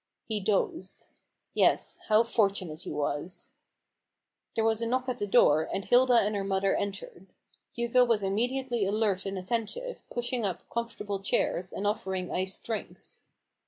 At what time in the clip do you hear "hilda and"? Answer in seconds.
5.85-6.35